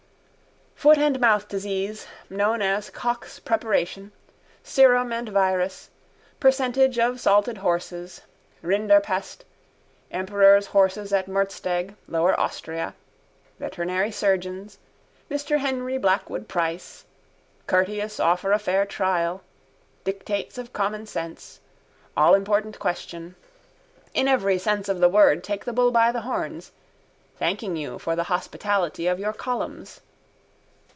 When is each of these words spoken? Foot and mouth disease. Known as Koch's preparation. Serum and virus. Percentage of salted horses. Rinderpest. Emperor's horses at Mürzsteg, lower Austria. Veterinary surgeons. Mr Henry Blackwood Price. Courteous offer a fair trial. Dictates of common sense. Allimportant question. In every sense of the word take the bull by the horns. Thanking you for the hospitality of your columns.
Foot 0.83 0.97
and 0.97 1.19
mouth 1.19 1.47
disease. 1.47 2.07
Known 2.27 2.63
as 2.63 2.89
Koch's 2.89 3.39
preparation. 3.39 4.11
Serum 4.63 5.13
and 5.13 5.29
virus. 5.29 5.91
Percentage 6.39 6.97
of 6.97 7.19
salted 7.19 7.59
horses. 7.59 8.21
Rinderpest. 8.63 9.45
Emperor's 10.09 10.65
horses 10.65 11.13
at 11.13 11.27
Mürzsteg, 11.27 11.93
lower 12.07 12.33
Austria. 12.39 12.95
Veterinary 13.59 14.09
surgeons. 14.09 14.79
Mr 15.29 15.59
Henry 15.59 15.99
Blackwood 15.99 16.47
Price. 16.47 17.05
Courteous 17.67 18.19
offer 18.19 18.51
a 18.51 18.57
fair 18.57 18.83
trial. 18.87 19.43
Dictates 20.03 20.57
of 20.57 20.73
common 20.73 21.05
sense. 21.05 21.59
Allimportant 22.17 22.79
question. 22.79 23.35
In 24.15 24.27
every 24.27 24.57
sense 24.57 24.89
of 24.89 24.99
the 24.99 25.09
word 25.09 25.43
take 25.43 25.65
the 25.65 25.73
bull 25.73 25.91
by 25.91 26.11
the 26.11 26.21
horns. 26.21 26.71
Thanking 27.37 27.75
you 27.75 27.99
for 27.99 28.15
the 28.15 28.23
hospitality 28.33 29.05
of 29.05 29.19
your 29.19 29.33
columns. 29.33 30.01